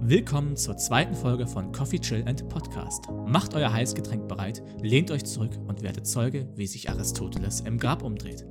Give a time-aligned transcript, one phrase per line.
[0.00, 3.04] Willkommen zur zweiten Folge von Coffee Chill and Podcast.
[3.26, 8.02] Macht euer Heißgetränk bereit, lehnt euch zurück und werdet Zeuge, wie sich Aristoteles im Grab
[8.02, 8.46] umdreht.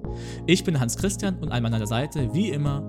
[0.45, 2.81] Ich bin Hans Christian und an meiner Seite, wie immer,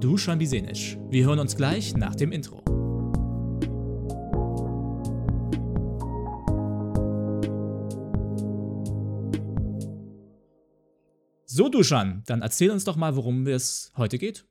[0.00, 0.96] Dusan Bisenisch.
[1.10, 2.62] Wir hören uns gleich nach dem Intro.
[11.46, 14.46] So, Duschan, dann erzähl uns doch mal, worum es heute geht.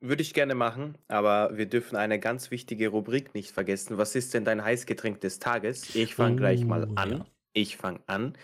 [0.00, 3.96] Würde ich gerne machen, aber wir dürfen eine ganz wichtige Rubrik nicht vergessen.
[3.96, 5.94] Was ist denn dein Heißgetränk des Tages?
[5.94, 7.10] Ich fange gleich mal Oh, an.
[7.12, 7.26] ja.
[7.54, 8.36] Ich fange an.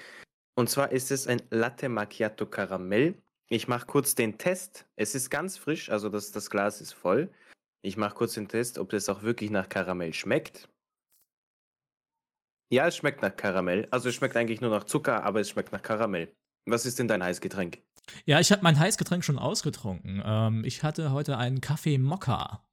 [0.55, 3.15] Und zwar ist es ein Latte Macchiato Karamell.
[3.51, 4.87] Ich mache kurz den Test.
[4.97, 7.31] Es ist ganz frisch, also das, das Glas ist voll.
[7.83, 10.69] Ich mache kurz den Test, ob das auch wirklich nach Karamell schmeckt.
[12.73, 13.87] Ja, es schmeckt nach Karamell.
[13.91, 16.33] Also es schmeckt eigentlich nur nach Zucker, aber es schmeckt nach Karamell.
[16.67, 17.83] Was ist denn dein Heißgetränk?
[18.25, 20.23] Ja, ich habe mein Heißgetränk schon ausgetrunken.
[20.25, 22.65] Ähm, ich hatte heute einen Kaffee Mokka.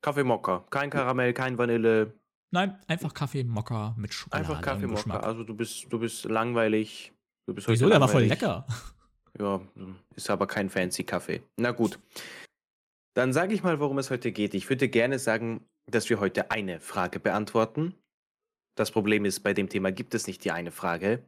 [0.00, 0.64] Kaffee Mokka.
[0.70, 2.14] Kein Karamell, kein Vanille.
[2.50, 4.48] Nein, einfach Kaffee Mokka mit Schokolade.
[4.48, 5.20] Einfach Kaffee Mokka.
[5.20, 7.12] Also du bist, du bist langweilig.
[7.46, 7.88] Du bist heute Wieso?
[7.88, 8.66] Der war voll lecker.
[9.38, 9.60] Ja,
[10.14, 11.42] ist aber kein fancy Kaffee.
[11.56, 11.98] Na gut.
[13.14, 14.52] Dann sage ich mal, worum es heute geht.
[14.54, 17.94] Ich würde gerne sagen, dass wir heute eine Frage beantworten.
[18.74, 21.24] Das Problem ist, bei dem Thema gibt es nicht die eine Frage.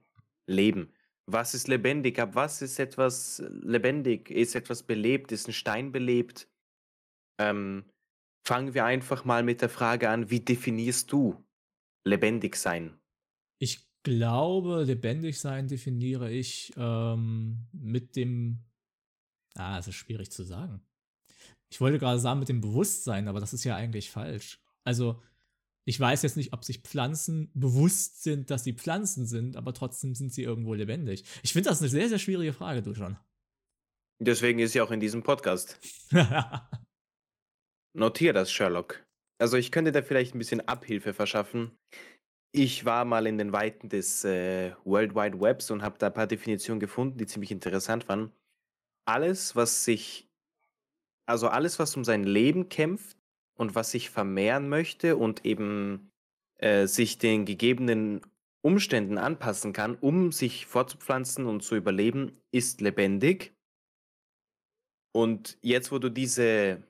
[0.46, 0.92] Leben.
[1.26, 2.18] Was ist lebendig?
[2.18, 4.30] Ab was ist etwas lebendig?
[4.30, 5.32] Ist etwas belebt?
[5.32, 6.48] Ist ein Stein belebt?
[7.40, 7.84] Ähm,
[8.46, 11.42] fangen wir einfach mal mit der Frage an, wie definierst du
[12.06, 12.98] lebendig sein?
[13.58, 18.64] Ich glaube, lebendig sein definiere ich ähm, mit dem.
[19.56, 20.84] Ah, es ist schwierig zu sagen.
[21.72, 24.60] Ich wollte gerade sagen mit dem Bewusstsein, aber das ist ja eigentlich falsch.
[24.84, 25.22] Also,
[25.86, 30.14] ich weiß jetzt nicht, ob sich Pflanzen bewusst sind, dass sie Pflanzen sind, aber trotzdem
[30.14, 31.24] sind sie irgendwo lebendig.
[31.42, 33.18] Ich finde das eine sehr, sehr schwierige Frage, du schon.
[34.18, 35.78] Deswegen ist sie auch in diesem Podcast.
[37.96, 39.04] Notier das, Sherlock.
[39.38, 41.76] Also ich könnte da vielleicht ein bisschen Abhilfe verschaffen.
[42.52, 46.14] Ich war mal in den Weiten des äh, World Wide Webs und habe da ein
[46.14, 48.32] paar Definitionen gefunden, die ziemlich interessant waren.
[49.06, 50.30] Alles, was sich,
[51.26, 53.18] also alles, was um sein Leben kämpft
[53.54, 56.10] und was sich vermehren möchte und eben
[56.56, 58.20] äh, sich den gegebenen
[58.62, 63.54] Umständen anpassen kann, um sich fortzupflanzen und zu überleben, ist lebendig.
[65.12, 66.82] Und jetzt, wo du diese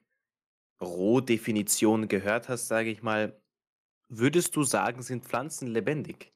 [0.81, 3.41] Rohdefinition gehört hast, sage ich mal,
[4.09, 6.33] würdest du sagen, sind Pflanzen lebendig?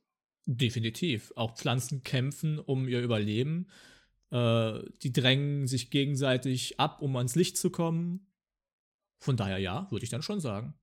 [0.46, 1.32] Definitiv.
[1.36, 3.68] Auch Pflanzen kämpfen um ihr Überleben.
[4.30, 8.27] Äh, die drängen sich gegenseitig ab, um ans Licht zu kommen.
[9.20, 10.74] Von daher ja, würde ich dann schon sagen.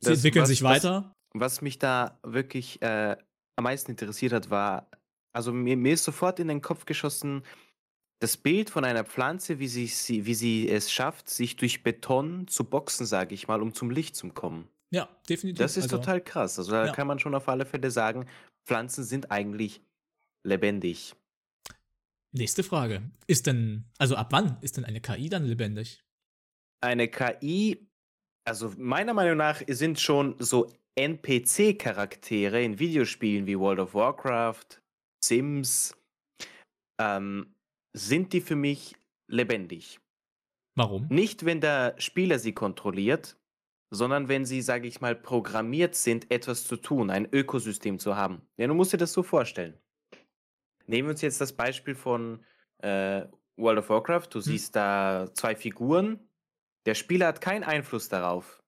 [0.00, 1.12] Sie Das, entwickeln was, sich was, weiter.
[1.34, 3.16] was mich da wirklich äh,
[3.56, 4.90] am meisten interessiert hat, war,
[5.32, 7.42] also mir, mir ist sofort in den Kopf geschossen,
[8.20, 12.48] das Bild von einer Pflanze, wie sie, sie, wie sie es schafft, sich durch Beton
[12.48, 14.68] zu boxen, sage ich mal, um zum Licht zu kommen.
[14.90, 15.58] Ja, definitiv.
[15.58, 16.58] Das ist also, total krass.
[16.58, 16.92] Also da ja.
[16.92, 18.26] kann man schon auf alle Fälle sagen,
[18.66, 19.82] Pflanzen sind eigentlich
[20.44, 21.14] lebendig.
[22.32, 23.02] Nächste Frage.
[23.26, 26.02] Ist denn, also ab wann ist denn eine KI dann lebendig?
[26.80, 27.88] Eine KI,
[28.44, 34.80] also meiner Meinung nach sind schon so NPC-Charaktere in Videospielen wie World of Warcraft,
[35.22, 35.96] Sims,
[37.00, 37.54] ähm,
[37.92, 38.94] sind die für mich
[39.28, 40.00] lebendig.
[40.74, 41.06] Warum?
[41.08, 43.38] Nicht, wenn der Spieler sie kontrolliert,
[43.90, 48.42] sondern wenn sie, sage ich mal, programmiert sind, etwas zu tun, ein Ökosystem zu haben.
[48.58, 49.78] Ja, du musst dir das so vorstellen.
[50.86, 52.44] Nehmen wir uns jetzt das Beispiel von
[52.78, 53.26] äh,
[53.56, 54.28] World of Warcraft.
[54.30, 54.42] Du Hm.
[54.42, 56.25] siehst da zwei Figuren.
[56.86, 58.62] Der Spieler hat keinen Einfluss darauf.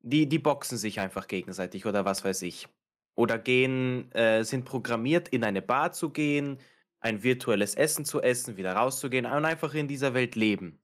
[0.00, 2.68] Die, die boxen sich einfach gegenseitig oder was weiß ich.
[3.16, 6.58] Oder gehen, äh, sind programmiert, in eine Bar zu gehen,
[7.00, 10.80] ein virtuelles Essen zu essen, wieder rauszugehen und einfach in dieser Welt leben.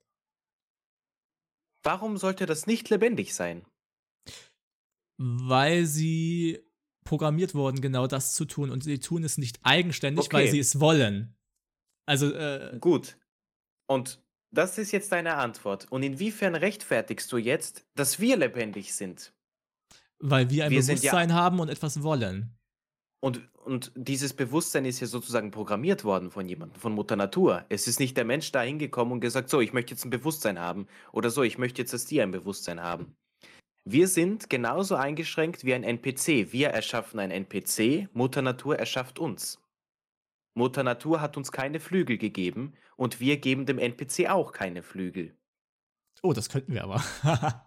[1.84, 3.64] Warum sollte das nicht lebendig sein?
[5.16, 6.60] Weil sie
[7.04, 10.50] programmiert wurden, genau das zu tun und sie tun es nicht eigenständig, weil Okay.
[10.52, 11.36] sie es wollen.
[12.06, 13.16] Also, äh, Gut.
[13.86, 14.23] Und
[14.54, 15.86] das ist jetzt deine Antwort.
[15.90, 19.32] Und inwiefern rechtfertigst du jetzt, dass wir lebendig sind?
[20.20, 22.50] weil wir ein Wir sind ja- Bewusstsein haben und etwas wollen.
[23.20, 27.64] Und, und dieses Bewusstsein ist ja sozusagen programmiert worden von jemandem, von Mutter Natur.
[27.68, 30.58] Es ist nicht der Mensch da hingekommen und gesagt, so, ich möchte jetzt ein Bewusstsein
[30.58, 33.14] haben oder so, ich möchte jetzt, dass die ein Bewusstsein haben.
[33.84, 36.52] Wir sind genauso eingeschränkt wie ein NPC.
[36.52, 39.58] Wir erschaffen ein NPC, Mutter Natur erschafft uns.
[40.54, 45.36] Mutter Natur hat uns keine Flügel gegeben und wir geben dem NPC auch keine Flügel.
[46.22, 47.02] Oh, das könnten wir aber.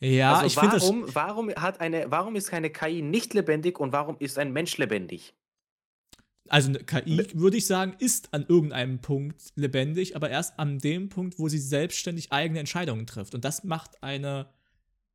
[0.00, 0.84] ja, also ich finde das.
[0.84, 4.78] warum, warum, hat eine, warum ist keine KI nicht lebendig und warum ist ein Mensch
[4.78, 5.34] lebendig?
[6.48, 11.08] Also eine KI, würde ich sagen, ist an irgendeinem Punkt lebendig, aber erst an dem
[11.08, 13.34] Punkt, wo sie selbstständig eigene Entscheidungen trifft.
[13.34, 14.48] Und das macht eine,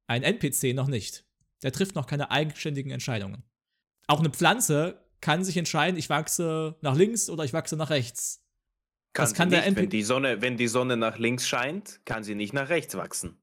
[0.08, 1.26] ein NPC noch nicht.
[1.64, 3.44] Der trifft noch keine eigenständigen Entscheidungen.
[4.08, 8.44] Auch eine Pflanze kann sich entscheiden, ich wachse nach links oder ich wachse nach rechts.
[9.14, 9.78] Kann das kann der nicht.
[9.78, 13.38] Wenn die, Sonne, wenn die Sonne nach links scheint, kann sie nicht nach rechts wachsen.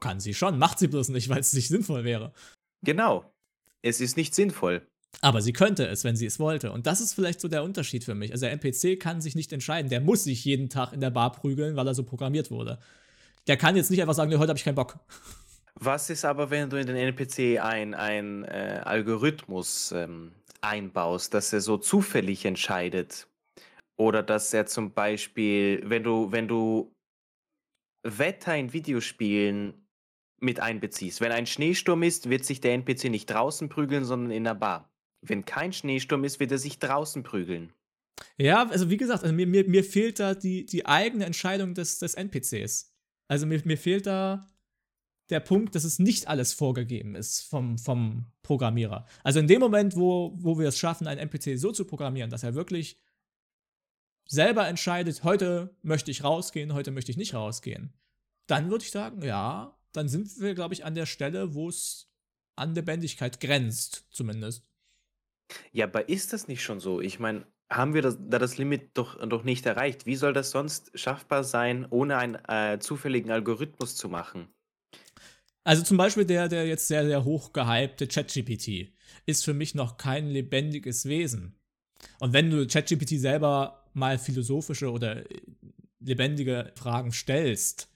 [0.00, 2.32] Kann sie schon, macht sie bloß nicht, weil es nicht sinnvoll wäre.
[2.82, 3.30] Genau.
[3.82, 4.86] Es ist nicht sinnvoll.
[5.20, 6.72] Aber sie könnte es, wenn sie es wollte.
[6.72, 8.32] Und das ist vielleicht so der Unterschied für mich.
[8.32, 9.88] Also der NPC kann sich nicht entscheiden.
[9.90, 12.78] Der muss sich jeden Tag in der Bar prügeln, weil er so programmiert wurde.
[13.46, 14.98] Der kann jetzt nicht einfach sagen, nee, heute habe ich keinen Bock.
[15.74, 21.52] Was ist aber, wenn du in den NPC ein, ein äh, Algorithmus ähm, einbaust, dass
[21.52, 23.28] er so zufällig entscheidet?
[23.96, 26.94] Oder dass er zum Beispiel, wenn du, wenn du
[28.04, 29.74] Wetter in Videospielen
[30.40, 31.20] mit einbeziehst.
[31.20, 34.92] Wenn ein Schneesturm ist, wird sich der NPC nicht draußen prügeln, sondern in der Bar.
[35.20, 37.72] Wenn kein Schneesturm ist, wird er sich draußen prügeln.
[38.36, 41.98] Ja, also wie gesagt, also mir, mir, mir fehlt da die, die eigene Entscheidung des,
[41.98, 42.92] des NPCs.
[43.28, 44.48] Also mir, mir fehlt da
[45.30, 49.06] der Punkt, dass es nicht alles vorgegeben ist vom, vom Programmierer.
[49.22, 52.42] Also in dem Moment, wo, wo wir es schaffen, einen NPC so zu programmieren, dass
[52.42, 52.98] er wirklich
[54.26, 57.92] selber entscheidet, heute möchte ich rausgehen, heute möchte ich nicht rausgehen,
[58.46, 62.10] dann würde ich sagen, ja, dann sind wir, glaube ich, an der Stelle, wo es
[62.56, 64.64] an Lebendigkeit grenzt, zumindest.
[65.72, 67.00] Ja, aber ist das nicht schon so?
[67.00, 70.06] Ich meine, haben wir das, da das Limit doch, doch nicht erreicht?
[70.06, 74.48] Wie soll das sonst schaffbar sein, ohne einen äh, zufälligen Algorithmus zu machen?
[75.68, 78.90] Also zum Beispiel der, der jetzt sehr, sehr hoch gehypte ChatGPT
[79.26, 81.60] ist für mich noch kein lebendiges Wesen.
[82.20, 85.24] Und wenn du ChatGPT selber mal philosophische oder
[86.00, 87.92] lebendige Fragen stellst,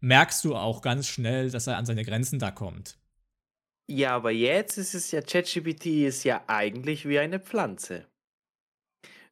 [0.00, 2.98] merkst du auch ganz schnell, dass er an seine Grenzen da kommt.
[3.88, 8.08] Ja, aber jetzt ist es ja, ChatGPT ist ja eigentlich wie eine Pflanze.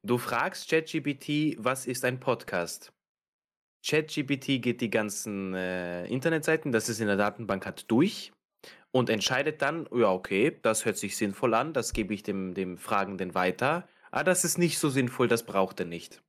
[0.05, 2.93] Du fragst ChatGPT, was ist ein Podcast?
[3.89, 8.33] ChatGPT geht die ganzen äh, Internetseiten, das es in der Datenbank hat, durch
[8.91, 12.79] und entscheidet dann, ja, okay, das hört sich sinnvoll an, das gebe ich dem, dem
[12.79, 13.89] Fragenden weiter.
[14.11, 16.23] Ah, das ist nicht so sinnvoll, das braucht er nicht.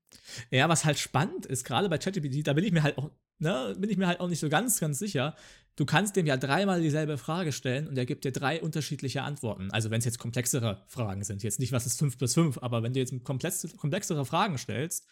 [0.52, 3.10] Ja, was halt spannend ist, gerade bei ChatGPT, da bin ich mir halt auch
[3.40, 5.36] ne, bin ich mir halt auch nicht so ganz, ganz sicher.
[5.76, 9.72] Du kannst dem ja dreimal dieselbe Frage stellen und er gibt dir drei unterschiedliche Antworten.
[9.72, 12.84] Also wenn es jetzt komplexere Fragen sind, jetzt nicht, was ist 5 plus 5, aber
[12.84, 15.08] wenn du jetzt komplexere Fragen stellst,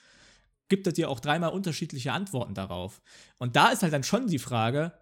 [0.69, 3.01] gibt er dir auch dreimal unterschiedliche Antworten darauf.
[3.37, 4.93] Und da ist halt dann schon die Frage,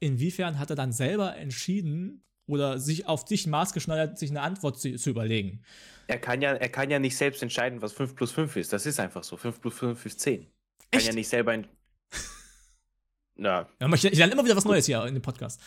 [0.00, 4.94] inwiefern hat er dann selber entschieden oder sich auf dich maßgeschneidert, sich eine Antwort zu,
[4.96, 5.62] zu, überlegen.
[6.08, 8.72] Er kann, ja, er kann ja nicht selbst entscheiden, was 5 plus 5 ist.
[8.72, 9.36] Das ist einfach so.
[9.36, 10.46] 5 plus 5 ist 10.
[10.90, 11.54] Er kann ja nicht selber
[13.36, 13.68] ja.
[13.80, 15.60] ja ich, ich lerne immer wieder was Neues hier in dem Podcast.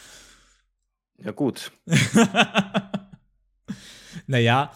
[1.18, 1.72] Ja, gut.
[4.28, 4.74] naja,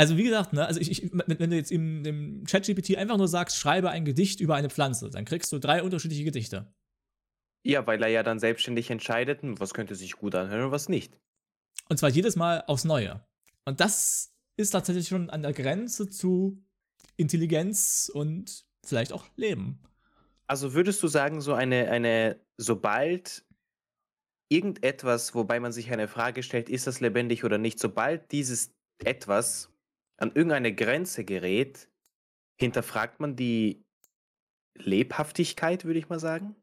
[0.00, 3.28] also wie gesagt, ne, also ich, ich, wenn du jetzt im, im ChatGPT einfach nur
[3.28, 6.72] sagst, schreibe ein Gedicht über eine Pflanze, dann kriegst du drei unterschiedliche Gedichte.
[7.66, 10.88] Ja, weil er ja dann selbstständig entscheidet, hm, was könnte sich gut anhören und was
[10.88, 11.20] nicht.
[11.90, 13.22] Und zwar jedes Mal aufs Neue.
[13.66, 16.64] Und das ist tatsächlich schon an der Grenze zu
[17.18, 19.82] Intelligenz und vielleicht auch Leben.
[20.46, 23.44] Also würdest du sagen, so eine, eine, sobald
[24.48, 28.72] irgendetwas, wobei man sich eine Frage stellt, ist das lebendig oder nicht, sobald dieses
[29.04, 29.69] etwas
[30.20, 31.88] an irgendeine Grenze gerät,
[32.56, 33.84] hinterfragt man die
[34.76, 36.54] Lebhaftigkeit, würde ich mal sagen?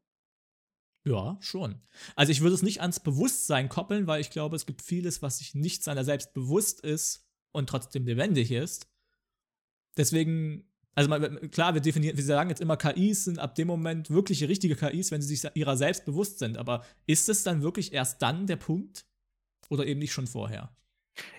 [1.05, 1.81] Ja, schon.
[2.15, 5.39] Also ich würde es nicht ans Bewusstsein koppeln, weil ich glaube, es gibt vieles, was
[5.39, 8.89] sich nicht seiner selbst bewusst ist und trotzdem lebendig ist.
[9.97, 11.11] Deswegen also
[11.49, 15.11] klar, wir definieren, wir sagen jetzt immer, KIs sind ab dem Moment wirkliche richtige KIs,
[15.11, 16.57] wenn sie sich ihrer selbst bewusst sind.
[16.57, 19.05] Aber ist es dann wirklich erst dann der Punkt?
[19.69, 20.75] Oder eben nicht schon vorher?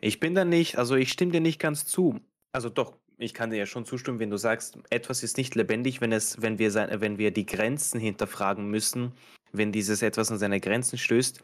[0.01, 2.21] Ich bin da nicht, also ich stimme dir nicht ganz zu.
[2.53, 6.01] Also doch, ich kann dir ja schon zustimmen, wenn du sagst, etwas ist nicht lebendig,
[6.01, 9.13] wenn es, wenn wir wenn wir die Grenzen hinterfragen müssen,
[9.53, 11.43] wenn dieses etwas an seine Grenzen stößt.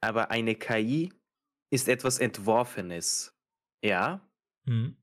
[0.00, 1.12] Aber eine KI
[1.70, 3.34] ist etwas Entworfenes.
[3.82, 4.20] Ja.
[4.64, 4.96] Mhm.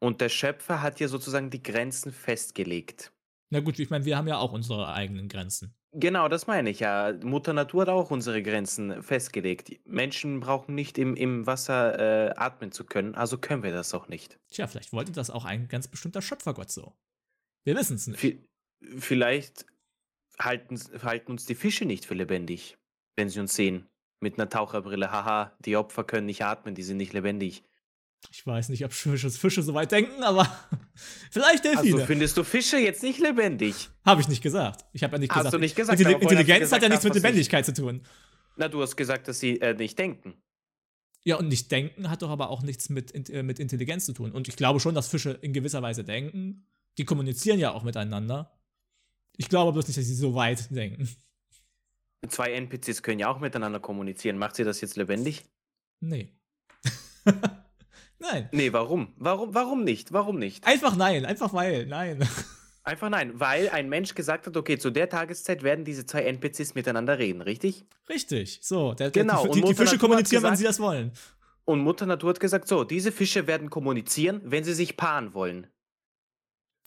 [0.00, 3.12] Und der Schöpfer hat ja sozusagen die Grenzen festgelegt.
[3.50, 5.75] Na gut, ich meine, wir haben ja auch unsere eigenen Grenzen.
[5.92, 7.14] Genau, das meine ich ja.
[7.22, 9.72] Mutter Natur hat auch unsere Grenzen festgelegt.
[9.86, 14.08] Menschen brauchen nicht im, im Wasser äh, atmen zu können, also können wir das auch
[14.08, 14.38] nicht.
[14.50, 16.92] Tja, vielleicht wollte das auch ein ganz bestimmter Schöpfergott so.
[17.64, 18.20] Wir wissen es nicht.
[18.20, 19.64] V vielleicht
[20.38, 22.76] halten, halten uns die Fische nicht für lebendig,
[23.16, 23.86] wenn sie uns sehen.
[24.20, 25.10] Mit einer Taucherbrille.
[25.10, 27.64] Haha, die Opfer können nicht atmen, die sind nicht lebendig.
[28.30, 30.50] Ich weiß nicht, ob Fische, Fische so weit denken, aber
[31.30, 31.94] vielleicht Delfine.
[31.94, 33.88] Also findest du Fische jetzt nicht lebendig?
[34.04, 34.84] Habe ich nicht gesagt.
[34.92, 35.46] Ich habe ja nicht gesagt.
[35.46, 35.98] Hast du nicht gesagt?
[35.98, 38.02] Intelli Intelligenz gesagt, hat ja nichts mit Lebendigkeit zu tun.
[38.56, 40.34] Na, du hast gesagt, dass sie äh, nicht denken.
[41.24, 44.32] Ja, und nicht denken hat doch aber auch nichts mit, äh, mit Intelligenz zu tun.
[44.32, 46.66] Und ich glaube schon, dass Fische in gewisser Weise denken.
[46.98, 48.56] Die kommunizieren ja auch miteinander.
[49.36, 51.08] Ich glaube bloß nicht, dass sie so weit denken.
[52.28, 54.38] Zwei NPCs können ja auch miteinander kommunizieren.
[54.38, 55.44] Macht sie das jetzt lebendig?
[56.00, 56.32] Nee.
[58.32, 58.48] nein.
[58.52, 59.12] Nee, warum?
[59.16, 60.12] Warum, warum nicht?
[60.12, 60.66] Warum nicht?
[60.66, 62.26] Einfach nein, einfach weil, nein.
[62.84, 66.76] Einfach nein, weil ein Mensch gesagt hat, okay, zu der Tageszeit werden diese zwei NPCs
[66.76, 67.84] miteinander reden, richtig?
[68.08, 68.94] Richtig, so.
[68.94, 71.10] Der, Genau, Der, und die, die, die Fische Natur kommunizieren, gesagt- sie das wollen.
[71.64, 75.66] Und Mutter Natur hat gesagt, so, diese Fische werden kommunizieren, wenn sie sich paaren wollen.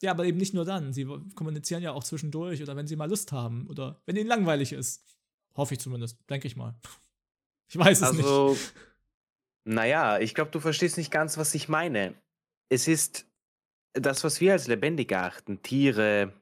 [0.02, 0.94] Ja, aber eben nicht nur dann.
[0.94, 1.06] Sie
[1.36, 5.04] kommunizieren ja auch zwischendurch oder wenn sie mal Lust haben oder wenn ihnen langweilig ist.
[5.58, 6.80] Hoffe ich zumindest, denke ich mal.
[7.68, 8.24] Ich weiß es nicht.
[8.24, 8.56] Also,
[9.70, 12.16] naja, ich glaube, du verstehst nicht ganz, was ich meine.
[12.70, 13.28] Es ist
[13.94, 16.34] das, was wir als lebendig erachten, Tiere,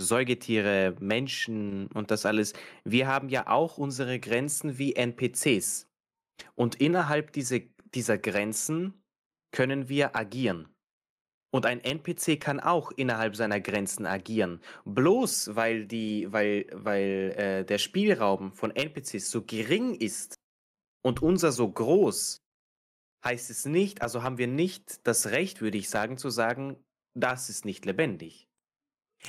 [0.00, 2.54] Säugetiere, Menschen und das alles.
[2.84, 5.90] Wir haben ja auch unsere Grenzen wie NPCs.
[6.54, 7.60] Und innerhalb diese,
[7.94, 8.94] dieser Grenzen
[9.52, 10.74] können wir agieren.
[11.52, 14.62] Und ein NPC kann auch innerhalb seiner Grenzen agieren.
[14.86, 20.36] Bloß weil, die, weil, weil äh, der Spielraum von NPCs so gering ist
[21.02, 22.40] und unser so groß,
[23.24, 26.76] heißt es nicht, also haben wir nicht das Recht, würde ich sagen, zu sagen,
[27.14, 28.48] das ist nicht lebendig.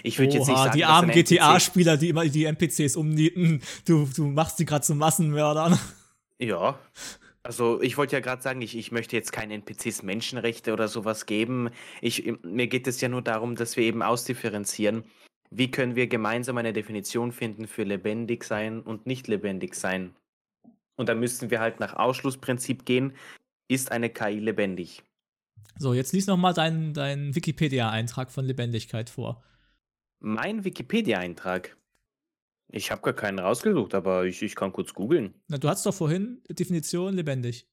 [0.04, 3.62] Ich würde jetzt nicht sagen, die armen GTA-Spieler, die immer die NPCs umnieten.
[3.86, 5.78] Du, du machst sie gerade zu Massenmördern.
[6.40, 6.80] Ja.
[7.44, 11.26] Also ich wollte ja gerade sagen, ich, ich möchte jetzt keinen NPCs Menschenrechte oder sowas
[11.26, 11.70] geben.
[12.00, 15.04] Ich, mir geht es ja nur darum, dass wir eben ausdifferenzieren.
[15.50, 20.16] Wie können wir gemeinsam eine Definition finden für lebendig sein und nicht lebendig sein?
[20.96, 23.14] Und da müssten wir halt nach Ausschlussprinzip gehen.
[23.72, 25.02] Ist eine KI lebendig?
[25.80, 29.42] So, jetzt lies noch mal deinen deinen Wikipedia-Eintrag von Lebendigkeit vor.
[30.20, 31.78] Mein Wikipedia-Eintrag.
[32.74, 35.36] Ich habe gar keinen rausgesucht, aber ich, ich kann kurz googeln.
[35.48, 37.66] Na, du hattest doch vorhin Definition lebendig.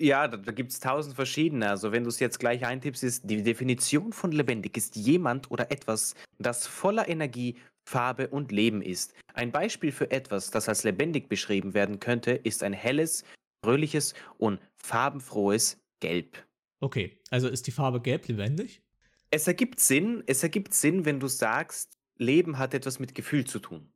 [0.00, 1.68] Ja, da, da gibt es tausend verschiedene.
[1.68, 5.72] Also wenn du es jetzt gleich eintippst, ist die Definition von lebendig ist jemand oder
[5.72, 7.56] etwas, das voller Energie,
[7.90, 9.14] Farbe und Leben ist.
[9.32, 13.24] Ein Beispiel für etwas, das als lebendig beschrieben werden könnte, ist ein helles,
[13.64, 16.36] fröhliches und farbenfrohes Gelb.
[16.80, 18.82] Okay, also ist die Farbe gelb lebendig?
[19.30, 23.58] Es ergibt Sinn, es ergibt Sinn, wenn du sagst, Leben hat etwas mit Gefühl zu
[23.58, 23.90] tun.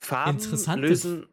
[0.00, 0.38] Farben
[0.80, 1.26] lösen.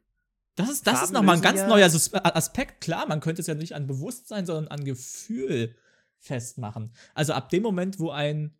[0.55, 2.81] Das ist, das ist nochmal ein ganz ja- neuer A- Aspekt.
[2.81, 5.75] Klar, man könnte es ja nicht an Bewusstsein, sondern an Gefühl
[6.19, 6.93] festmachen.
[7.13, 8.53] Also ab dem Moment, wo ein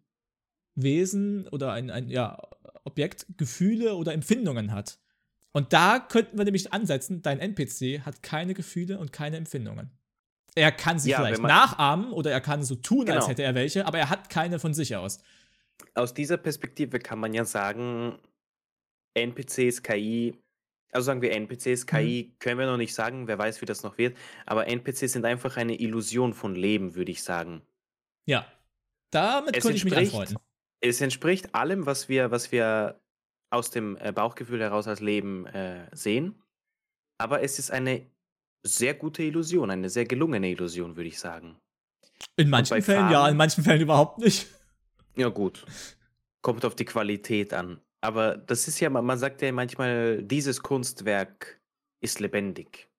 [0.74, 2.42] Wesen oder ein, ein ja,
[2.86, 5.00] Objekt Gefühle oder Empfindungen hat.
[5.54, 9.92] Und da könnten wir nämlich ansetzen, dein NPC hat keine Gefühle und keine Empfindungen.
[10.56, 13.28] Er kann sie Ja, vielleicht nachahmen oder er kann so tun, als Genau.
[13.30, 15.20] hätte er welche, aber er hat keine von sich aus.
[15.96, 18.20] Aus dieser Perspektive kann man ja sagen,
[19.14, 20.36] NPCs, KI,
[20.92, 23.98] also sagen wir NPCs, KI können wir noch nicht sagen, wer weiß, wie das noch
[23.98, 27.62] wird, aber NPCs sind einfach eine Illusion von Leben, würde ich sagen.
[28.26, 28.46] Ja.
[29.12, 30.38] Damit Es könnte ich mich anfreunden.
[30.80, 33.01] Es entspricht allem, was wir, was wir
[33.52, 36.42] aus dem äh, Bauchgefühl heraus als Leben äh, sehen,
[37.18, 38.10] aber es ist eine
[38.66, 41.58] sehr gute Illusion, eine sehr gelungene Illusion, würde ich sagen.
[42.38, 44.48] In manchen Fällen ja, Farben- in manchen Fällen überhaupt nicht.
[45.16, 45.66] Ja, gut.
[46.42, 47.82] Kommt auf die Qualität an.
[48.02, 51.60] Aber das ist ja, man sagt ja manchmal, dieses Kunstwerk
[52.02, 52.90] ist lebendig.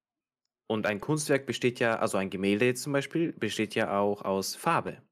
[0.69, 4.55] Und ein Kunstwerk besteht ja, also ein Gemälde jetzt zum Beispiel, besteht ja auch aus
[4.55, 5.03] Farbe.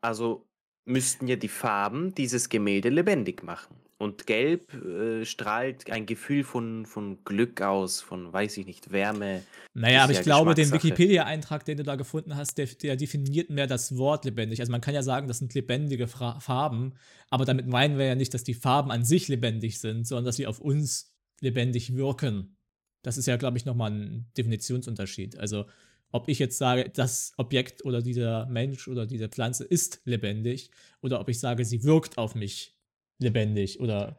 [0.00, 0.47] Also
[0.88, 3.76] müssten ja die Farben dieses Gemälde lebendig machen.
[4.00, 9.42] Und Gelb äh, strahlt ein Gefühl von, von Glück aus, von, weiß ich nicht, Wärme.
[9.74, 10.70] Naja, aber ich ja glaube, den.
[10.70, 14.60] Wikipedia-Eintrag, den du da gefunden hast, der, der definiert mehr das Wort lebendig.
[14.60, 16.94] Also man kann ja sagen, das sind lebendige Fra Farben,
[17.28, 20.36] aber damit meinen wir ja nicht, dass die Farben an sich lebendig sind, sondern dass
[20.36, 22.56] sie auf uns lebendig wirken.
[23.02, 25.38] Das ist ja, glaube ich, nochmal ein Definitionsunterschied.
[25.38, 25.66] Also
[26.10, 30.70] ob ich jetzt sage, das Objekt oder dieser Mensch oder diese Pflanze ist lebendig
[31.02, 32.76] oder ob ich sage, sie wirkt auf mich
[33.18, 34.18] lebendig oder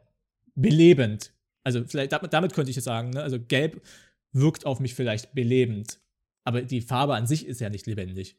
[0.54, 1.32] belebend.
[1.64, 3.22] Also vielleicht damit, damit könnte ich jetzt sagen, ne?
[3.22, 3.82] also gelb
[4.32, 6.00] wirkt auf mich vielleicht belebend,
[6.44, 8.36] aber die Farbe an sich ist ja nicht lebendig.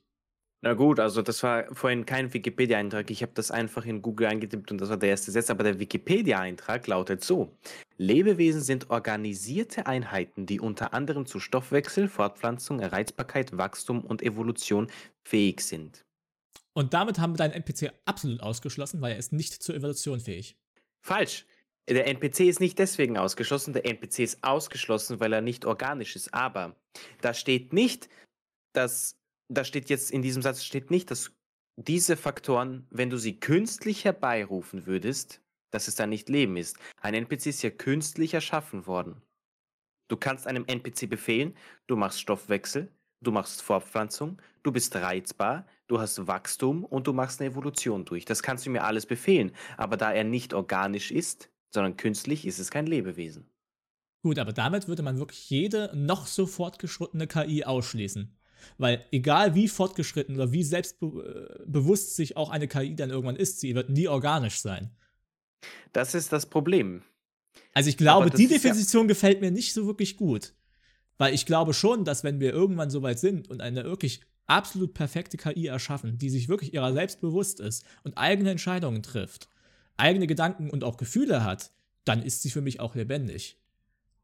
[0.63, 3.09] Na gut, also das war vorhin kein Wikipedia-Eintrag.
[3.09, 5.49] Ich habe das einfach in Google eingetippt und das war der erste Satz.
[5.49, 7.57] Aber der Wikipedia-Eintrag lautet so:
[7.97, 14.87] Lebewesen sind organisierte Einheiten, die unter anderem zu Stoffwechsel, Fortpflanzung, Reizbarkeit, Wachstum und Evolution
[15.23, 16.05] fähig sind.
[16.73, 20.57] Und damit haben wir deinen NPC absolut ausgeschlossen, weil er ist nicht zur Evolution fähig.
[21.01, 21.45] Falsch.
[21.89, 23.73] Der NPC ist nicht deswegen ausgeschlossen.
[23.73, 26.33] Der NPC ist ausgeschlossen, weil er nicht organisch ist.
[26.33, 26.75] Aber
[27.19, 28.07] da steht nicht,
[28.73, 29.17] dass,
[29.51, 31.31] da steht jetzt in diesem Satz steht nicht, dass
[31.75, 35.41] diese Faktoren, wenn du sie künstlich herbeirufen würdest,
[35.71, 36.77] dass es dann nicht Leben ist.
[37.01, 39.21] Ein NPC ist ja künstlich erschaffen worden.
[40.09, 41.55] Du kannst einem NPC befehlen,
[41.87, 42.91] du machst Stoffwechsel,
[43.21, 48.25] du machst Fortpflanzung, du bist reizbar, du hast Wachstum und du machst eine Evolution durch.
[48.25, 49.53] Das kannst du mir alles befehlen.
[49.77, 53.49] Aber da er nicht organisch ist, sondern künstlich, ist es kein Lebewesen.
[54.23, 58.37] Gut, aber damit würde man wirklich jede noch so fortgeschrittene KI ausschließen.
[58.77, 63.75] Weil egal wie fortgeschritten oder wie selbstbewusst sich auch eine KI dann irgendwann ist, sie
[63.75, 64.91] wird nie organisch sein.
[65.93, 67.03] Das ist das Problem.
[67.73, 70.53] Also ich glaube, die Definition ja gefällt mir nicht so wirklich gut.
[71.17, 74.93] Weil ich glaube schon, dass wenn wir irgendwann so weit sind und eine wirklich absolut
[74.93, 79.47] perfekte KI erschaffen, die sich wirklich ihrer selbst bewusst ist und eigene Entscheidungen trifft,
[79.97, 81.71] eigene Gedanken und auch Gefühle hat,
[82.05, 83.57] dann ist sie für mich auch lebendig.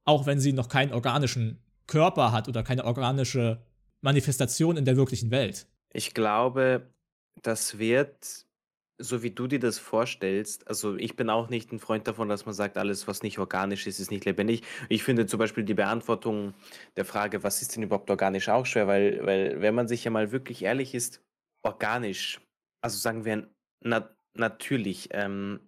[0.06, 3.62] Auch wenn sie noch keinen organischen Körper hat oder keine organische
[4.02, 5.68] Manifestation in der wirklichen Welt.
[5.94, 6.90] Ich glaube,
[7.42, 8.46] das wird,
[9.00, 12.46] so wie du dir das vorstellst, also ich bin auch nicht ein Freund davon, dass
[12.46, 14.64] man sagt, alles, was nicht organisch ist, ist nicht lebendig.
[14.90, 16.54] Ich finde zum Beispiel die Beantwortung
[16.96, 20.12] der Frage, was ist denn überhaupt organisch, auch schwer, weil, weil wenn man sich ja
[20.12, 21.22] mal wirklich ehrlich ist,
[21.64, 22.42] organisch,
[22.82, 23.50] also sagen wir
[23.84, 25.60] na natürlich, ähm,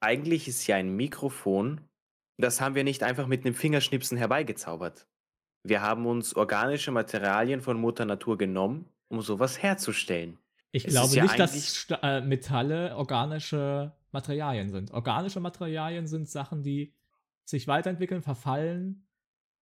[0.00, 1.80] eigentlich ist ja ein Mikrofon,
[2.38, 5.06] das haben wir nicht einfach mit einem Fingerschnipsen herbeigezaubert.
[5.66, 10.38] Wir haben uns organische Materialien von Mutter Natur genommen, um sowas herzustellen.
[10.72, 14.90] Ich es glaube ja nicht, dass äh, Metalle organische Materialien sind.
[14.90, 16.92] Organische Materialien sind Sachen, die
[17.46, 19.06] sich weiterentwickeln, verfallen.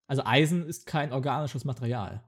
[0.09, 2.25] Also Eisen ist kein organisches Material.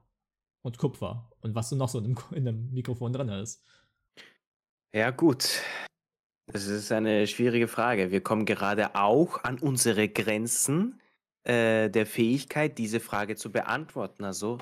[0.61, 1.29] Und Kupfer.
[1.41, 3.61] Und was noch so in einem, in einem Mikrofon drin ist.
[4.93, 5.61] Ja, gut.
[6.47, 8.11] Das ist eine schwierige Frage.
[8.11, 11.01] Wir kommen gerade auch an unsere Grenzen
[11.45, 14.23] äh, der Fähigkeit, diese Frage zu beantworten.
[14.23, 14.57] Also,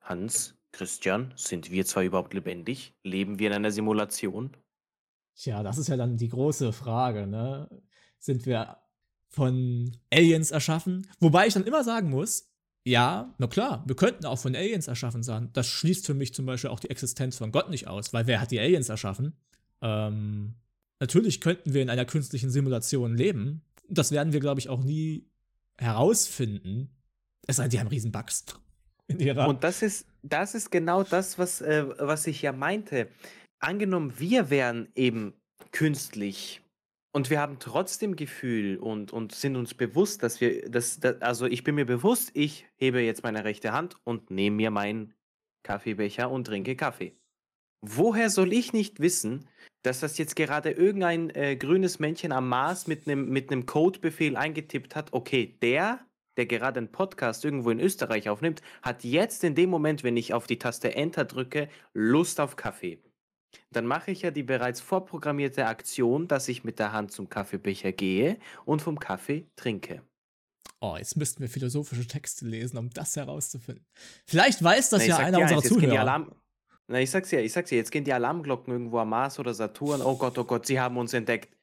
[0.00, 2.94] Hans, Christian, sind wir zwar überhaupt lebendig?
[3.02, 4.56] Leben wir in einer Simulation?
[5.34, 7.68] Tja, das ist ja dann die große Frage, ne?
[8.18, 8.76] Sind wir
[9.28, 11.06] von Aliens erschaffen?
[11.20, 12.50] Wobei ich dann immer sagen muss,
[12.84, 15.50] ja, na klar, wir könnten auch von Aliens erschaffen sein.
[15.52, 18.40] Das schließt für mich zum Beispiel auch die Existenz von Gott nicht aus, weil wer
[18.40, 19.36] hat die Aliens erschaffen?
[19.80, 20.56] Ähm,
[20.98, 23.62] natürlich könnten wir in einer künstlichen Simulation leben.
[23.88, 25.29] Das werden wir, glaube ich, auch nie
[25.80, 26.90] herausfinden,
[27.46, 28.44] es sei denn, die haben riesen Bugs.
[29.48, 33.08] Und das ist, das ist genau das, was, äh, was ich ja meinte.
[33.58, 35.34] Angenommen, wir wären eben
[35.72, 36.62] künstlich
[37.12, 41.46] und wir haben trotzdem Gefühl und, und sind uns bewusst, dass wir, dass, dass, also
[41.46, 45.14] ich bin mir bewusst, ich hebe jetzt meine rechte Hand und nehme mir meinen
[45.64, 47.19] Kaffeebecher und trinke Kaffee.
[47.82, 49.48] Woher soll ich nicht wissen,
[49.82, 54.94] dass das jetzt gerade irgendein äh, grünes Männchen am Mars mit einem mit Codebefehl eingetippt
[54.94, 56.00] hat, okay, der,
[56.36, 60.34] der gerade einen Podcast irgendwo in Österreich aufnimmt, hat jetzt in dem Moment, wenn ich
[60.34, 63.02] auf die Taste Enter drücke, Lust auf Kaffee.
[63.72, 67.92] Dann mache ich ja die bereits vorprogrammierte Aktion, dass ich mit der Hand zum Kaffeebecher
[67.92, 70.02] gehe und vom Kaffee trinke.
[70.80, 73.84] Oh, jetzt müssten wir philosophische Texte lesen, um das herauszufinden.
[74.26, 76.26] Vielleicht weiß das Na, ja einer unserer Zuhörer.
[76.90, 79.54] Na, ich sag's ja, ich sag's ja, jetzt gehen die Alarmglocken irgendwo am Mars oder
[79.54, 80.02] Saturn.
[80.02, 81.56] Oh Gott, oh Gott, sie haben uns entdeckt.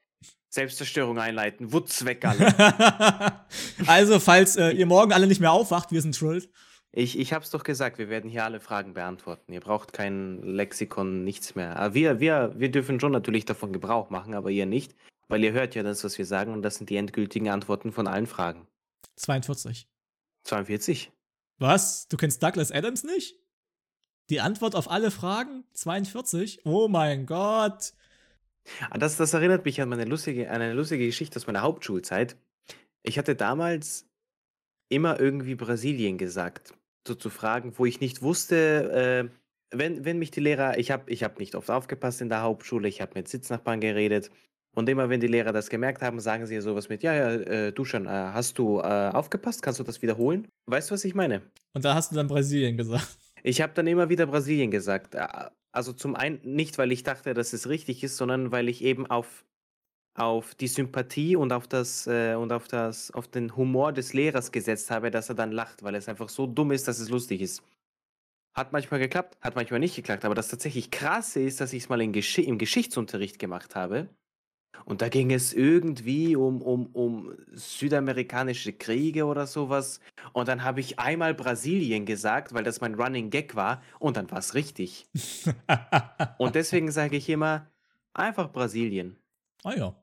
[0.49, 1.73] Selbstzerstörung einleiten.
[1.73, 3.45] Wutz weg alle.
[3.87, 6.49] also, falls äh, ihr morgen alle nicht mehr aufwacht, wir sind schuld.
[6.93, 9.51] Ich, ich hab's doch gesagt, wir werden hier alle Fragen beantworten.
[9.51, 11.75] Ihr braucht kein Lexikon, nichts mehr.
[11.75, 14.95] Aber wir, wir, wir dürfen schon natürlich davon Gebrauch machen, aber ihr nicht.
[15.27, 18.07] Weil ihr hört ja das, was wir sagen, und das sind die endgültigen Antworten von
[18.07, 18.65] allen Fragen.
[19.17, 19.89] 42.
[20.45, 21.11] 42.
[21.59, 22.07] Was?
[22.07, 23.35] Du kennst Douglas Adams nicht?
[24.29, 25.63] Die Antwort auf alle Fragen?
[25.73, 26.65] 42?
[26.65, 27.93] Oh mein Gott.
[28.89, 32.35] Ah, das, das erinnert mich an, meine lustige, an eine lustige Geschichte aus meiner Hauptschulzeit.
[33.03, 34.05] Ich hatte damals
[34.89, 36.73] immer irgendwie Brasilien gesagt,
[37.07, 39.37] so zu Fragen, wo ich nicht wusste, äh,
[39.71, 42.87] wenn, wenn mich die Lehrer, ich habe ich hab nicht oft aufgepasst in der Hauptschule,
[42.87, 44.31] ich habe mit Sitznachbarn geredet
[44.75, 47.71] und immer wenn die Lehrer das gemerkt haben, sagen sie sowas mit, ja, ja, äh,
[47.71, 50.47] du schon, äh, hast du äh, aufgepasst, kannst du das wiederholen?
[50.67, 51.41] Weißt du, was ich meine?
[51.73, 53.17] Und da hast du dann Brasilien gesagt.
[53.43, 55.15] Ich habe dann immer wieder Brasilien gesagt.
[55.71, 59.05] Also zum einen nicht, weil ich dachte, dass es richtig ist, sondern weil ich eben
[59.07, 59.45] auf,
[60.15, 64.51] auf die Sympathie und auf das äh, und auf das auf den Humor des Lehrers
[64.51, 67.41] gesetzt habe, dass er dann lacht, weil es einfach so dumm ist, dass es lustig
[67.41, 67.61] ist.
[68.55, 71.89] Hat manchmal geklappt, hat manchmal nicht geklappt, aber das tatsächlich krasse ist, dass ich es
[71.89, 74.09] mal Gesch im Geschichtsunterricht gemacht habe
[74.85, 79.99] und da ging es irgendwie um, um, um südamerikanische Kriege oder sowas.
[80.33, 83.81] Und dann habe ich einmal Brasilien gesagt, weil das mein Running Gag war.
[83.99, 85.07] Und dann war es richtig.
[86.37, 87.67] und deswegen sage ich immer
[88.13, 89.17] einfach Brasilien.
[89.63, 89.95] Ah ja.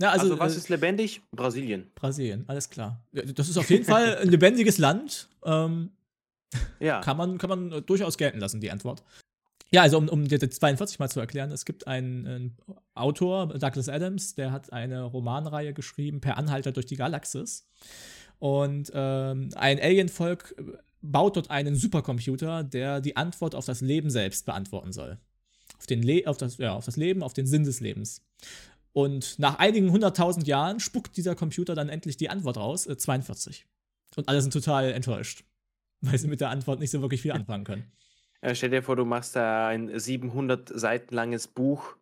[0.00, 1.22] Ja, also, also, was äh, ist lebendig?
[1.30, 1.90] Brasilien.
[1.94, 3.04] Brasilien, alles klar.
[3.12, 5.28] Das ist auf jeden Fall ein lebendiges Land.
[5.44, 5.90] Ähm,
[6.80, 7.00] ja.
[7.00, 9.04] Kann man, kann man durchaus gelten lassen, die Antwort.
[9.72, 12.56] Ja, also um, um die 42 mal zu erklären, es gibt einen, einen,
[12.94, 17.66] Autor, Douglas Adams, der hat eine Romanreihe geschrieben, Per Anhalter durch die Galaxis.
[18.38, 20.54] Und ähm, ein Alienvolk
[21.00, 25.18] baut dort einen Supercomputer, der die Antwort auf das Leben selbst beantworten soll.
[25.78, 28.22] Auf, den Le auf, das, ja, auf das Leben, auf den Sinn des Lebens.
[28.92, 33.66] Und nach einigen hunderttausend Jahren spuckt dieser Computer dann endlich die Antwort raus, äh, 42.
[34.16, 35.44] Und alle sind total enttäuscht,
[36.02, 37.90] weil sie mit der Antwort nicht so wirklich viel anfangen können.
[38.42, 41.96] Äh, stell dir vor, du machst da ein 700 Seiten langes Buch,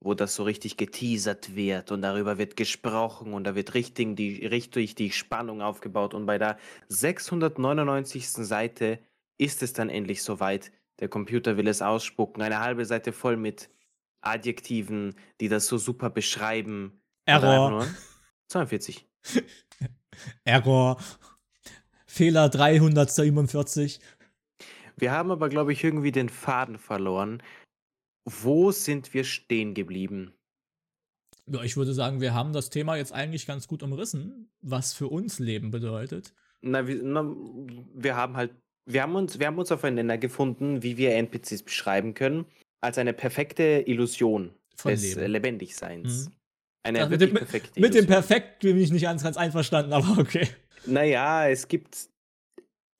[0.00, 4.46] wo das so richtig geteasert wird und darüber wird gesprochen und da wird richtig die,
[4.46, 6.14] richtig die Spannung aufgebaut.
[6.14, 8.28] Und bei der 699.
[8.28, 9.00] Seite
[9.38, 10.70] ist es dann endlich soweit.
[11.00, 12.42] Der Computer will es ausspucken.
[12.42, 13.70] Eine halbe Seite voll mit
[14.20, 17.00] Adjektiven, die das so super beschreiben.
[17.24, 17.86] Error.
[18.48, 19.06] 42.
[20.44, 20.98] Error.
[22.06, 24.00] Fehler 347.
[24.98, 27.42] Wir haben aber, glaube ich, irgendwie den Faden verloren.
[28.28, 30.32] Wo sind wir stehen geblieben?
[31.48, 35.08] Ja, ich würde sagen, wir haben das Thema jetzt eigentlich ganz gut umrissen, was für
[35.08, 36.34] uns Leben bedeutet.
[36.62, 37.24] Na, wir, na,
[37.94, 38.52] wir haben halt,
[38.86, 42.46] wir haben uns, wir haben uns aufeinander gefunden, wie wir NPCs beschreiben können,
[42.80, 45.20] als eine perfekte Illusion Von des Leben.
[45.20, 46.26] äh, Lebendigseins.
[46.26, 46.32] Mhm.
[46.84, 48.06] Eine Also mit wirklich dem- perfekte Mit dem.
[48.06, 50.48] Perfekt bin ich nicht ganz, ganz einverstanden, aber okay.
[50.86, 52.08] Naja, es gibt,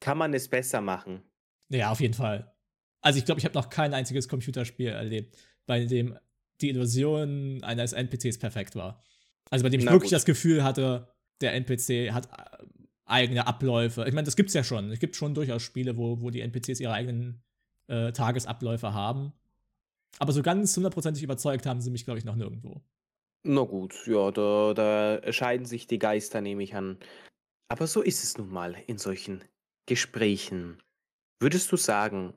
[0.00, 1.22] kann man es besser machen.
[1.68, 2.52] Ja, auf jeden Fall.
[3.00, 6.18] Also ich glaube, ich habe noch kein einziges Computerspiel erlebt, bei dem
[6.60, 9.02] die Illusion eines NPCs perfekt war.
[9.50, 10.16] Also bei dem ich Na wirklich gut.
[10.16, 11.08] das Gefühl hatte,
[11.40, 12.64] der NPC hat äh,
[13.04, 14.04] eigene Abläufe.
[14.06, 14.90] Ich meine, das gibt's ja schon.
[14.90, 17.42] Es gibt schon durchaus Spiele, wo, wo die NPCs ihre eigenen
[17.88, 19.32] äh, Tagesabläufe haben.
[20.18, 22.80] Aber so ganz hundertprozentig überzeugt haben sie mich, glaube ich, noch nirgendwo.
[23.44, 26.98] Na gut, ja, da, da scheiden sich die Geister, nehme ich an.
[27.68, 29.44] Aber so ist es nun mal in solchen
[29.86, 30.82] Gesprächen.
[31.40, 32.34] Würdest du sagen,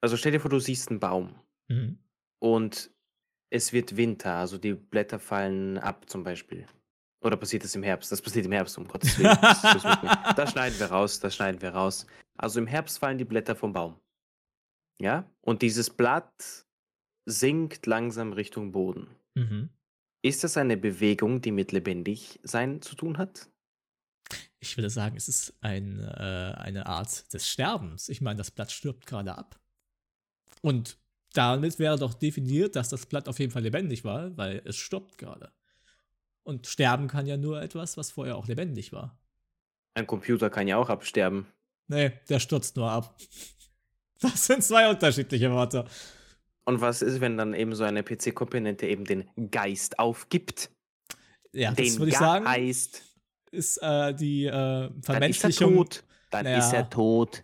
[0.00, 1.34] also stell dir vor, du siehst einen Baum
[1.68, 1.98] Mhm.
[2.40, 2.90] und
[3.50, 6.66] es wird Winter, also die Blätter fallen ab zum Beispiel.
[7.22, 8.10] Oder passiert das im Herbst?
[8.10, 9.38] Das passiert im Herbst, um Gottes Willen.
[9.40, 9.62] Das,
[10.36, 12.06] das, schneiden wir raus, das schneiden wir raus.
[12.36, 13.96] Also im Herbst fallen die Blätter vom Baum.
[14.98, 15.30] Ja?
[15.40, 16.66] Und dieses Blatt
[17.26, 19.06] sinkt langsam Richtung Boden.
[19.34, 19.68] Mhm.
[20.24, 23.51] Ist das eine Bewegung, die mit lebendig sein zu tun hat?
[24.60, 28.08] Ich würde sagen, es ist ein, äh, eine Art des Sterbens.
[28.08, 29.58] Ich meine, das Blatt stirbt gerade ab.
[30.60, 30.98] Und
[31.32, 35.18] damit wäre doch definiert, dass das Blatt auf jeden Fall lebendig war, weil es stirbt
[35.18, 35.52] gerade.
[36.44, 39.18] Und sterben kann ja nur etwas, was vorher auch lebendig war.
[39.94, 41.46] Ein Computer kann ja auch absterben.
[41.88, 43.16] Nee, der stürzt nur ab.
[44.20, 45.84] Das sind zwei unterschiedliche Worte.
[46.64, 50.70] Und was ist, wenn dann eben so eine PC-Komponente eben den Geist aufgibt?
[51.52, 53.02] Ja, den das würde ich sagen, Geist.
[53.52, 55.76] Ist äh, die äh, Dann ist er Vermenschlichung.
[55.76, 56.04] tot.
[56.30, 56.58] Dann Ja.
[56.58, 57.42] ist er tot.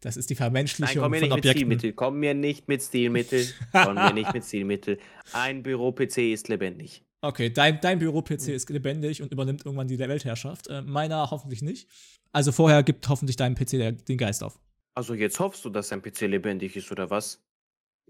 [0.00, 1.58] Das ist die Nein, Vermenschlichung komm mir von nicht mit Objekten.
[1.60, 1.92] Stilmittel.
[1.94, 3.46] Komm mir nicht mit Stilmittel.
[3.72, 4.98] Komm mir nicht mit Stilmittel.
[5.32, 7.02] Ein Büro-PC ist lebendig.
[7.22, 10.66] Okay, dein, dein Büro-PC ist lebendig und übernimmt irgendwann die Weltherrschaft.
[10.68, 11.88] Äh, meiner hoffentlich nicht.
[12.32, 14.58] Also vorher gibt hoffentlich deinem PC der, den Geist auf.
[14.94, 17.42] Also jetzt hoffst du, dass dein PC lebendig ist, oder was?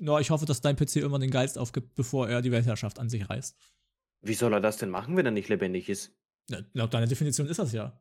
[0.00, 3.08] Ja, ich hoffe, dass dein PC irgendwann den Geist aufgibt, bevor er die Weltherrschaft an
[3.08, 3.56] sich reißt.
[4.22, 6.12] Wie soll er das denn machen, wenn er nicht lebendig ist?
[6.50, 7.92] Ja, laut deiner Definition ist das ja.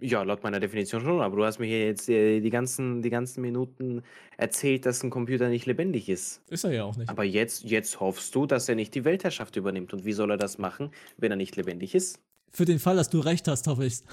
[0.00, 3.10] Ja, laut meiner Definition schon, aber du hast mir hier jetzt äh, die ganzen, die
[3.10, 4.02] ganzen Minuten
[4.36, 6.42] erzählt, dass ein Computer nicht lebendig ist.
[6.50, 7.08] Ist er ja auch nicht.
[7.08, 9.92] Aber jetzt, jetzt hoffst du, dass er nicht die Weltherrschaft übernimmt.
[9.94, 12.20] Und wie soll er das machen, wenn er nicht lebendig ist?
[12.50, 13.98] Für den Fall, dass du recht hast, hoffe ich.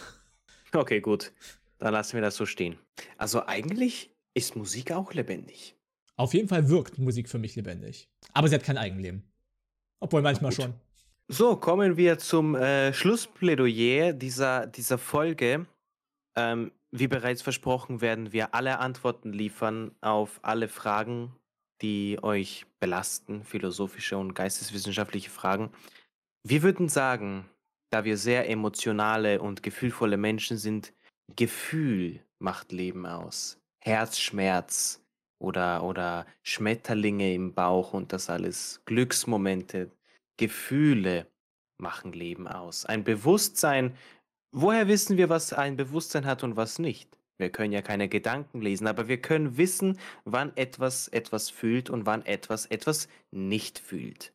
[0.74, 1.34] Okay, gut.
[1.80, 2.78] Dann lassen wir das so stehen.
[3.17, 5.76] Also eigentlich ist Musik auch lebendig.
[6.15, 8.08] Auf jeden Fall wirkt Musik für mich lebendig.
[8.32, 9.24] Aber sie hat kein Eigenleben.
[10.00, 10.74] Obwohl manchmal schon.
[11.34, 15.65] So, kommen wir zum äh, Schlussplädoyer dieser, dieser Folge.
[16.36, 21.34] Ähm, wie bereits versprochen, werden wir alle Antworten liefern auf alle Fragen,
[21.82, 25.72] die euch belasten, philosophische und geisteswissenschaftliche Fragen.
[26.44, 27.46] Wir würden sagen,
[27.91, 30.91] da wir sehr emotionale und gefühlvolle Menschen sind,
[31.38, 33.58] Gefühl macht Leben aus.
[33.80, 35.02] Herzschmerz
[35.41, 39.91] oder, oder Schmetterlinge im Bauch und das alles, Glücksmomente,
[40.41, 41.27] Gefühle
[41.77, 42.84] machen Leben aus.
[42.88, 43.93] Ein Bewusstsein,
[44.51, 47.15] woher wissen wir, was ein Bewusstsein hat und was nicht?
[47.38, 52.08] Wir können ja keine Gedanken lesen, aber wir können wissen, wann etwas etwas fühlt und
[52.08, 54.34] wann etwas etwas nicht fühlt.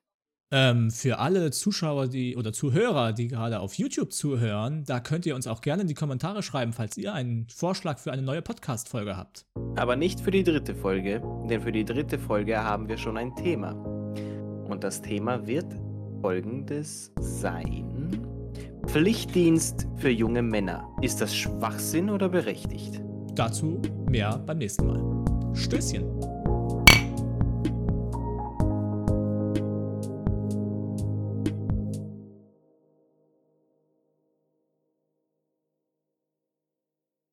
[0.53, 5.35] Ähm, für alle Zuschauer die, oder Zuhörer, die gerade auf YouTube zuhören, da könnt ihr
[5.35, 9.17] uns auch gerne in die Kommentare schreiben, falls ihr einen Vorschlag für eine neue Podcast-Folge
[9.17, 9.45] habt.
[9.75, 13.35] Aber nicht für die dritte Folge, denn für die dritte Folge haben wir schon ein
[13.35, 13.73] Thema.
[14.69, 15.67] Und das Thema wird
[16.21, 18.21] folgendes sein.
[18.87, 20.89] Pflichtdienst für junge Männer.
[21.03, 23.03] Ist das Schwachsinn oder berechtigt?
[23.35, 25.55] Dazu mehr beim nächsten Mal.
[25.55, 26.16] Stößchen.